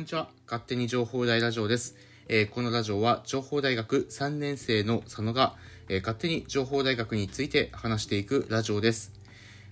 [0.00, 0.30] んにちは。
[0.46, 1.94] 勝手に情報大ラジオです。
[2.26, 5.56] えーこのラジオは情報大学3年生の佐野が、
[5.90, 9.12] えー勝手に情報大学について話していくラジオです。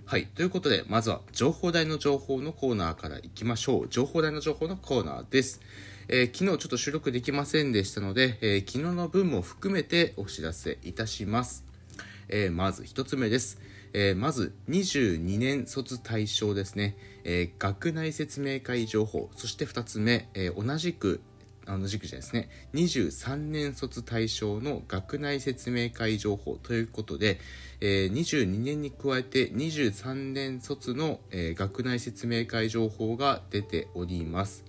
[0.05, 0.27] はい。
[0.27, 3.87] ということで、まずは情報大の情報のコーナーからいきましょう。
[3.89, 5.61] 情報大の情報のコーナーです。
[6.09, 11.65] えー昨日ちょっと収録できませんでしたので、え昨日の分も含めてお知らせいたします。
[12.27, 13.59] えまず一つ目です。
[13.93, 19.29] えまず22年卒対象ですね、えー学内説明会情報。
[19.35, 21.21] そして2つ目、えー同じく
[21.67, 22.49] 同じくじゃないですね。
[22.73, 26.55] 23年卒対象の学内説明会情報。
[26.63, 27.39] ということで、
[27.79, 34.63] えー22年に加えて23年卒の、えー学内説明会情報が出ております。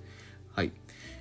[0.52, 0.72] はい、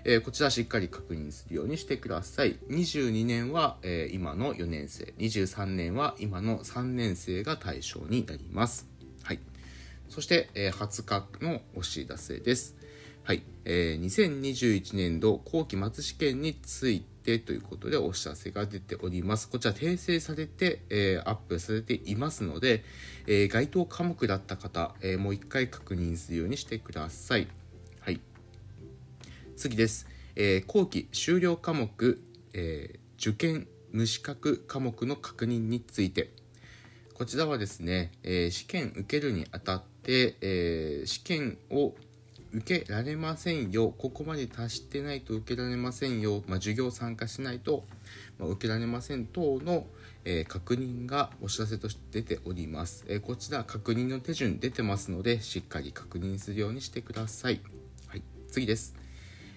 [0.03, 2.57] えーこちらしっかり確認するようにしてください。
[2.69, 5.13] 22年は、えー今の4年生。
[5.17, 8.98] 23年は今の3年生が対象になります。
[10.09, 11.05] そして、えー20
[11.39, 12.75] 日のお知らせです
[13.23, 19.47] はい、えー2021年度後期末試験についてということでお知らせが出ております。
[19.49, 22.83] こちら訂正されて、えーアップされていますので、
[23.27, 27.47] えー該当科目だった方、えーもう一回確認するようにしてください。
[27.99, 28.19] はい。
[29.55, 30.07] 次です。
[30.35, 32.19] えー後期修了科目、
[32.53, 36.31] えー受験無資格科目の確認について。
[37.19, 41.93] こちらはですね、えー試験受けるにあたって、えー試験を
[42.53, 47.83] 受けられませんよ、ここまで達してないと受けられませんよ、まあ、授業参加しないと、
[48.37, 49.85] まあ受けられません等の、
[50.23, 57.59] えー確認がお知らせとして出ております、えーこちら確認の手順出てますので、しっかり確認するようにしてください。
[58.07, 58.95] はい、次です。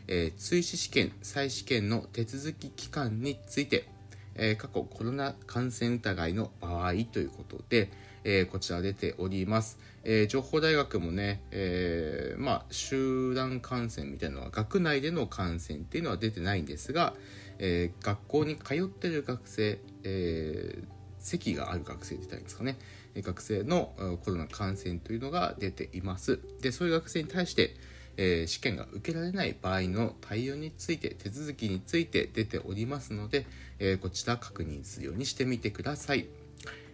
[0.09, 3.87] え追試試験、再試験の手続き期間について、
[4.37, 7.91] えー過去コロナ感染疑いの場合ということで、
[8.25, 17.15] えーこちら出ております、えー情報大学もね、えーまあ、集団感染みたいなのは学内での感染っていうのは出てないんですが、
[17.59, 20.83] え学校に通ってる学生、え
[21.19, 22.79] 席がある学生って言ったらいいんですかね。
[23.17, 23.93] 学生の
[24.25, 26.41] コロナ感染というのが出ています。
[26.61, 27.75] でそういう学生に対して
[28.17, 33.47] えー試験が受けられない場合の対応について手続きについて出ておりますので、
[33.79, 36.27] えーこちら確認するようにしてみてください。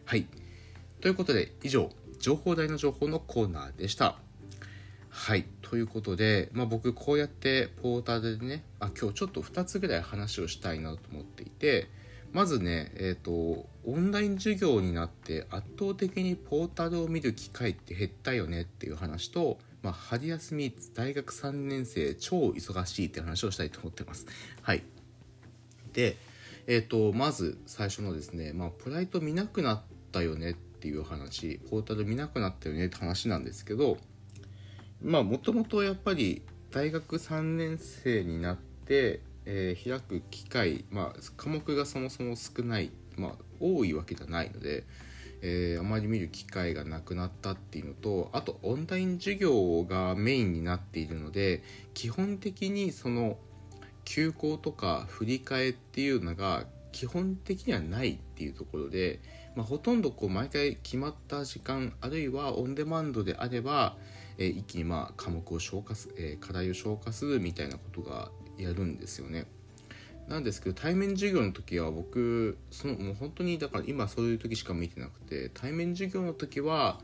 [0.05, 0.27] はい。
[1.01, 4.17] ということで以上情報大の情報のコーナーでした。
[5.09, 5.45] はい。
[5.63, 11.89] ということで、まあ、僕こうやってポータルでねあ今日ちょっと2つぐらい話をしたいなと思っていて
[12.33, 24.27] まずね、えっ、と、オンライン授業になって圧倒的にポータルを見る機会って減ったよねっていう話と、まあ、春休み大学3年生超忙しいって話をしたいと思ってます。
[24.61, 24.83] はい。
[25.95, 26.19] で、
[26.67, 29.83] えっ、と、まず最初のですね、まあ、プライト見なくなっ
[30.13, 33.97] たよねっていう話、ポータル見なくなったよねって話なんですけど、
[35.03, 42.91] まあもともとやっぱり大学3年生になって、えー開く機会、まあ、科目がそもそも少ない、
[43.21, 44.85] まあ、多いわけじゃないので、
[45.41, 51.63] えーあまり見る機会がなくなったっていうのとあとオンライン授業がメインになっているので
[51.95, 53.39] 基本的にその
[54.05, 59.21] 休校とか振り替えっていうのが基本的にはないっていうところで、
[59.55, 63.97] まあ、ほとんどこう毎回決まった時間あるいはオンデマンドであれば、
[64.39, 69.47] えー一気にまあ科目を消化す、えー課題を消化するみたいなことがやるんですよね。
[70.29, 77.01] なんですけど対面授業の時は僕そのもう本当にだから今そういう時しか見てなくて対面授業の時は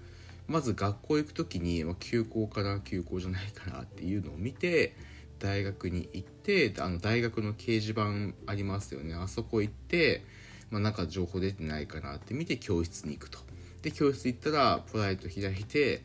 [0.47, 4.95] まず学校行く時に、ま、休校かな休校じゃないかなっていうのを見て
[5.39, 9.15] 大学に行ってあの大学の掲示板ありますよね。
[9.15, 10.23] あそこ行って、
[10.71, 13.39] まあ、なんか情報出てないかなって見て教室に行くと。
[13.83, 16.03] で教室行ったらポライト開いて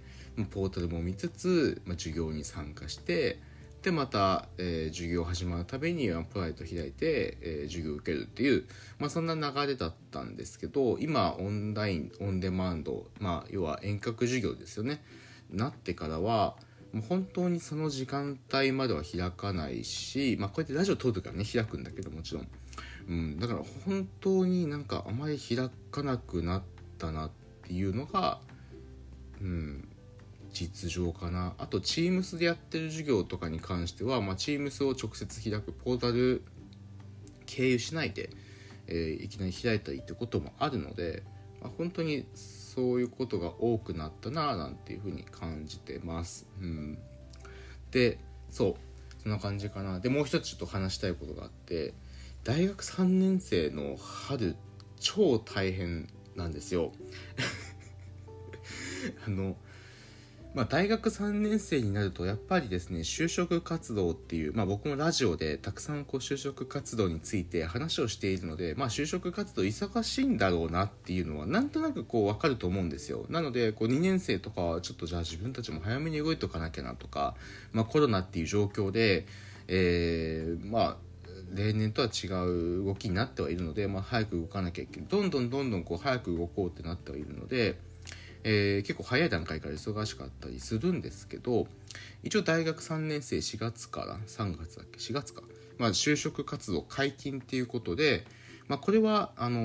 [0.51, 3.40] ポータルも見つつ、まあ、授業に参加して
[3.81, 8.66] でまた、えー授業始まるたびにはポライト開いて、えー授業を受けるっていう、
[8.97, 15.01] まあ、そんな流れだったんですけど今オンラインオンデマンド、まあ、要は遠隔授業ですよね。
[15.50, 16.56] なってからは
[16.92, 22.48] もう本当にその時間帯までは開かないし、まあ、こうやってラジオ撮る時はね開くんだけどもちろん、
[23.07, 26.63] うん、だから本当になんかあまり開かなくなっ
[26.98, 27.31] たなっ
[27.63, 28.39] ていうのが
[29.42, 29.88] うん
[30.59, 36.44] 実情かなあと Teams でやってる授業とかに関しては、まあ、Teams を直接開くポータル
[37.45, 38.29] 経由しないで、
[38.88, 41.23] えーいきなり開いたりってこともあるので、
[41.61, 46.45] まあ、本当にそういうことが多くなったななんていうふうに感じてます。
[46.59, 46.97] うん、
[47.91, 48.19] で
[48.50, 48.75] そう
[49.21, 51.94] そんな感じかなでもう一つちょっと話したいことがあって
[52.44, 54.56] 大学3年生の春
[55.00, 56.91] 超大変なんですよ。
[59.25, 59.56] あの
[60.56, 73.25] まあ、大学3年生になるとやっぱりですね就職活動っていう、まあ、僕もラジオでたくさんこう就職活動について話をしているので、まあ、就職活動忙しいんだろうなっていうのはなんとなくこう分かると思うんですよ。
[73.30, 77.36] なのでこう2年生とかはちょっとじゃあ自分たちも早めに動いとかなきゃなとか、
[77.72, 79.28] まあ、コロナっていう状況で、
[79.68, 80.98] えー、まあ
[81.54, 85.10] 例年とは違う動きになってはいるので、まあ、早く動かなきゃいけない。
[85.10, 87.78] どんどんどんどんこう早く動こうってなってはいるので
[88.44, 91.68] えー、結構早い段階から忙しかったりするんですけど
[92.24, 95.41] 一応大学3年生4月から3月だっけ？4月か、
[95.77, 98.25] まあ、就職活動解禁っていうことで、
[98.68, 99.59] まあ、これはあの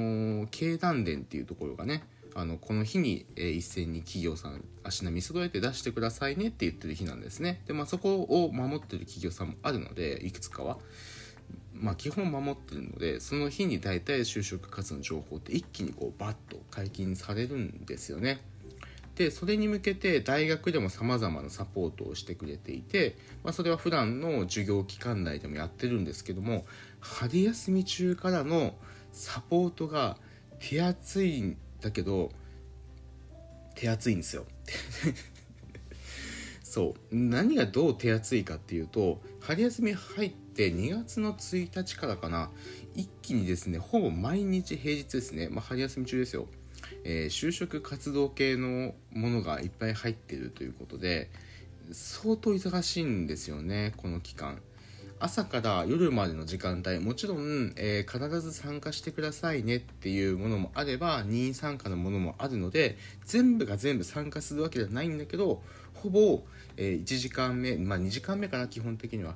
[0.44, 2.04] ー、経団連っていうところがね
[2.34, 10.78] あのこの日に、えー、一斉に企業さん足並み揃えて出してくださいねって言ってる日なんですねで、まあ、そこを守ってる企業さんもあるのでいくつかは。
[11.74, 18.40] まあ、基本守ってるのでその日に大体就職活動の情報って一気にこうバッと解禁されるんですよね。
[19.16, 26.66] でそれに向けて大学でもさまざまなサポートをしてくれていて、まあ、それは普段の授業期間内でもやってるんですけども
[27.00, 28.74] 春休み中からの
[29.12, 30.16] サポートが
[30.58, 32.30] 手厚いんだけど
[33.76, 34.46] 手厚いんですよ。
[36.62, 37.14] そう。
[37.16, 42.50] 何がどう手厚いかっていうと春休み入って2月の1日からかな。
[42.94, 46.48] 一気にですねほぼ毎日平日ですね、まあ、春休み中ですよ。
[47.04, 51.30] えー、就職活動系のものがいっぱい入ってるということで
[51.92, 54.60] 相当忙しいんですよねこの期間。
[55.20, 56.98] 朝から夜までの時間帯。
[56.98, 65.62] もちろん、えー、必ず参加してくださいねっていうものもあれば任意参加のものもあるので全部が全部参加するわけじゃないんだけど
[65.94, 66.42] ほぼ、
[66.76, 69.34] えー、1時間目まあ2時間目かな基本的には、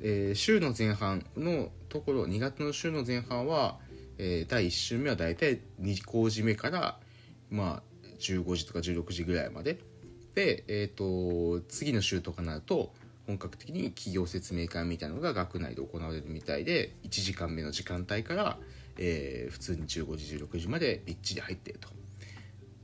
[0.00, 3.78] えー、週の前半のところ2月の週の前半は
[4.22, 6.98] え、第1週目はだいたい2工事目から、
[7.50, 9.78] まあ、15時とか16時ぐらいまで。
[10.34, 12.92] で、えーと、次の週とかになると
[13.26, 18.58] 本格的に企業説明会みたいなのが学内で行われるみたいで1時間目の時間帯から、
[18.96, 21.88] えー、普通に15時16時までびっちり入ってると、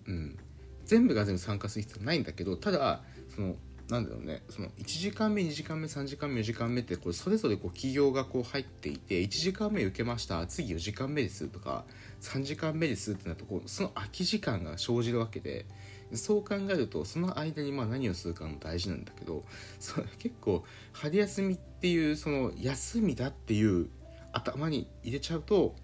[0.06, 0.36] うん、
[0.84, 3.02] 全部が全部参加する必要ないんだけどただ
[3.34, 3.56] その
[3.88, 11.84] なんだろうねその1時間目2時間目3時間目4時間目ってこれそれぞれこう企業がこう入っていて1時間目受けました次4時間目ですとか
[12.20, 15.66] 3時間目ですってなるとこうその空き時間が生じるわけで
[16.14, 19.44] そう考えるとその間にまあ何をするかも大事なんだけど
[19.78, 23.88] それ結構春休みっていうその休みだっていう
[24.32, 25.76] 頭に入れちゃうと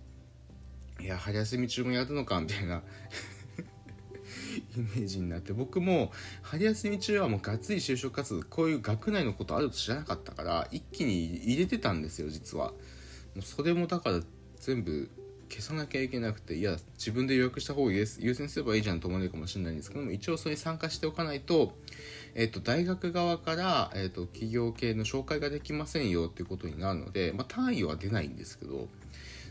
[1.01, 2.83] いや春休み中もやるのかみたいな。
[4.77, 12.73] イメージになって僕も春休み中はもうがっつり就職活動こういう学内のことあると知らなかったから一気に入れてたんですよ実は。
[13.35, 14.21] もうそれもだから
[14.57, 15.09] 全部
[15.53, 21.75] 消さなきゃいけなくていや自分で予約した方が優先すればいいじゃんと思うかもしれないんですけども一応それに参加しておかないと,、
[22.35, 28.89] えーと、大学側から、えー、と企業系の紹介ができませんよっていうことになるので、まあ、単位は出ないんですけど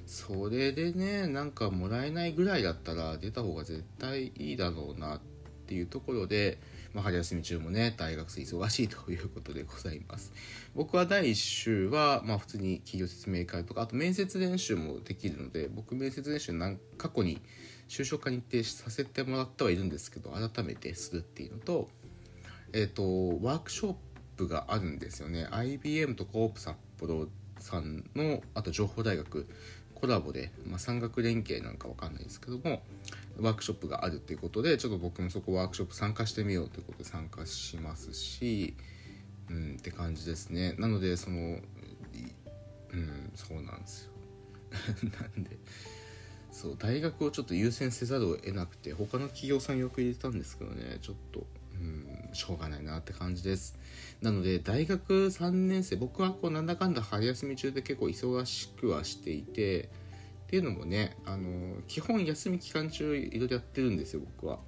[0.05, 5.19] それでねなんかもらえないぐらいだったら出た方が絶対いいだろうなっ
[5.67, 6.59] ていうところで、
[6.93, 10.33] まあ、春休み中もね大学生忙しいということでございます。
[10.75, 17.41] 僕は第1週は、まあ、普通に企業説明会とかあと面接練習もできるので僕面接練習何過去に
[17.87, 21.89] 就職課に定させてもらってはいるんですけど改めてするっていうのと
[22.73, 23.95] えっ、ー、とワークショッ
[24.37, 25.47] プがあるんですよね。
[25.51, 27.27] IBM とコープ札幌
[27.59, 29.47] さんのあと情報大学
[30.01, 32.81] コラボで、まあ、産学連携なんかわかんないですけども
[33.39, 38.75] ワークショップがあるっていうことでちょっと僕もそこワークショップ参加してみようということで参加しますし
[39.49, 40.75] うんって感じですね。
[40.77, 44.11] なのでそのうんそうなんですよ。
[45.19, 45.57] なんで
[46.51, 51.45] そう大学をちょっと優先せざるを得なくて他の企業さんよく入れたんですけどねちょっと
[52.33, 53.77] しょうがないなって感じです。
[54.21, 59.87] なので大学3年生僕はこうなんだかんだ春休み中で結構忙しくはしていてっ
[60.47, 64.59] ていうのもねあの基本休み期間中いろいろやってるんですよ僕は。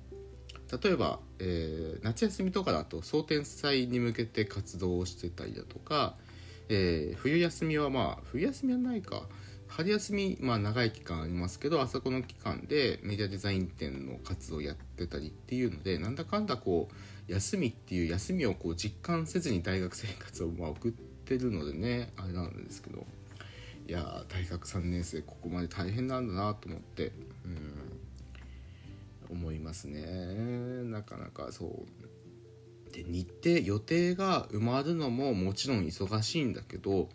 [0.81, 6.15] 例えば、えー、夏休みとかだと総天祭に向けて活動をしてたりだとか、
[6.69, 9.27] えー、冬休みはまあ冬休みはないか。
[9.75, 23.05] 春休み、まあ、長い期間ありますけどあそこの期間でメディアデザイン展の活動をやってたりっていうのでなんだかんだこう休みっていう休みをこう実感せずに大学生活をまあ送ってるのでねあれなんですけど。
[23.85, 27.11] いや大学3年生ここまで大変なんだなと思って
[27.45, 27.93] うん
[29.29, 30.03] 思いますね。
[30.83, 32.93] なかなかそう。
[32.93, 37.09] で日程予定が埋まるのももちろん忙しいんだけど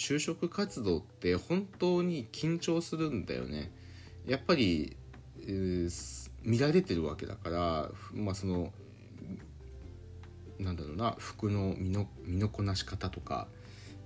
[0.00, 3.70] 就職活動って本当に緊張するんだよね。
[4.26, 4.96] やっぱり、
[5.42, 8.72] えー、見られてるわけだからまあその
[10.58, 13.46] なんだろうな服の身の身のこなし方とか、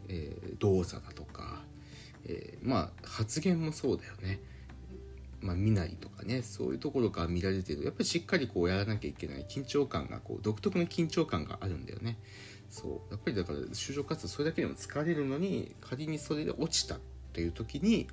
[0.08, 1.62] えー、動作だとか、
[2.24, 4.40] えー、まあ発言もそうだよね。
[5.40, 6.42] まあ、身なりとかね。
[6.42, 7.84] そういうところから見られてる。
[7.84, 12.18] やっぱりしっかりこうやらなきゃいけない緊張感がこう独特の緊張感があるんだよね。
[12.74, 13.12] そう。
[13.12, 16.98] やっぱりだから就職活動それだけでも疲れるのに仮にそれで落ちたっ
[17.32, 18.08] ていう時に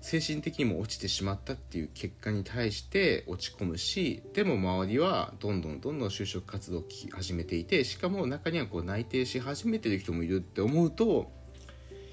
[0.00, 11.30] 精神的にも落ちてしまったっていう結果に対して落ち込むしでも周りはどんどんどんどん就職活動を始めていてしかも中にはこう内定し始めてる人もいるって思うと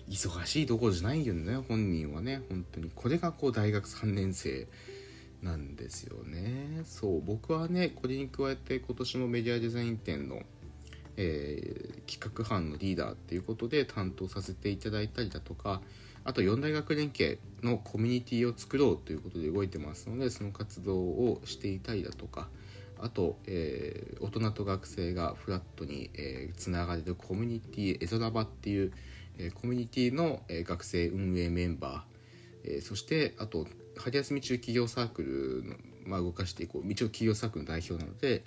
[0.08, 2.92] 忙しいどころじゃないよね本人はね本当に。
[2.94, 4.68] これがこう大学3年生
[5.42, 6.82] なんですよね。
[6.86, 7.22] そう。
[7.22, 10.42] 僕はねこれに加えて今年もメディアデザイン展の
[11.18, 15.82] えー、企画班のリーダーっていうことで担当させていただいたりだとか
[16.24, 22.48] あと4大学連携のコミュニティを作ろうということで動いてますのでその活動をしていたりだとか
[23.00, 28.92] あと、えー、大人と学生がフラットに、えー、つながれるコミュニティエゾラバっていう、
[29.38, 33.68] えー、コミュニティの、えー、学生運営メンバー、えー、そしてあと
[33.98, 38.44] 春休み中企業サークルの、まあ、動かしていこう一応企業サークルの代表なので、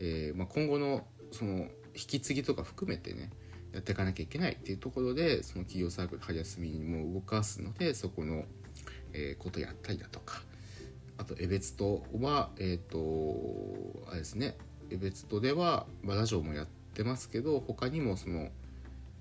[0.00, 3.30] えーまあ、今後のその引き継ぎとか含めてね
[3.72, 8.44] やっていかなきゃいけないっていうところでその企業サークル春休みにも動かすのでそこの、
[9.12, 10.42] えー、ことやったりだとか。
[11.18, 14.56] あと江別とはえっ、ー、とあれですね。
[14.90, 18.50] 江別とでは、まあ、ラジオもやってますけど他にもその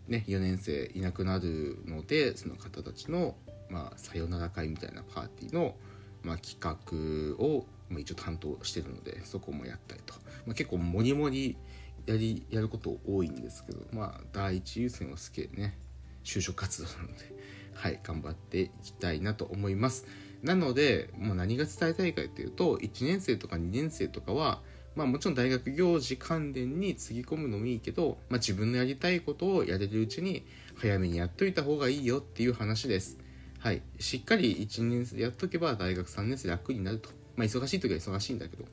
[0.08, 3.36] ね4年生いなくなるのでその方たちの、
[3.70, 5.76] まあ、さよなら会みたいなパーティーの、
[6.22, 10.14] まあ、企画を、まあ、一応担当してるのでそこもやったりと、
[10.46, 11.58] まあ、結構モリモリ
[12.06, 15.78] やりやること多いんですけどまあ第一優先は好きでね
[16.24, 17.14] 就職活動なので
[17.74, 20.06] はい頑張っていきたいなと思います。
[20.44, 24.62] なのでもう何が伝えたいかっていうと1年生とか2年生とかは
[24.96, 30.46] まあもちろん大学行事関連につぎ込むのもいいけど、まあ、自分のやりたいことをやれるうちに
[30.76, 33.18] 早めにやっといた方がいいよっていう話です。
[33.60, 37.10] はい、しっかり1年生やっとけば大学3年生楽になると。
[37.36, 38.64] まあ、忙しい時は忙しいんだけど、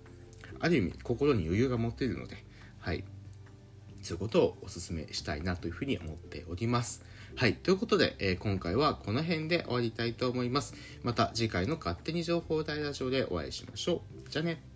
[0.61, 2.37] ある意味心に余裕が持てるので、
[2.79, 3.03] はい、
[4.03, 7.05] そういうことをお勧めしたいなというふうに思っております。
[7.35, 7.55] はい。
[7.55, 10.75] ということで、えー、今回はこの辺で終わりたいと思います。
[11.03, 14.31] また次回の勝手に情報大ラジオでお会いしましょう。
[14.31, 14.72] じゃあね。